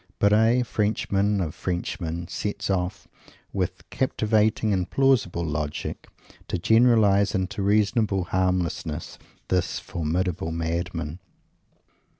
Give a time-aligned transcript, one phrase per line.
[0.17, 3.07] Barres Frenchman of Frenchmen sets off,
[3.53, 6.07] with captivating and plausible logic,
[6.47, 9.19] to generalize into reasonable harmlessness
[9.49, 11.19] this formidable madman.